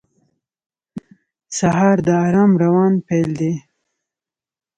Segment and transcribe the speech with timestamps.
[1.57, 3.53] سهار د آرام روان پیل دی.